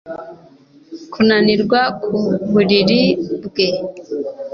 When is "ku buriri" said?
2.03-3.03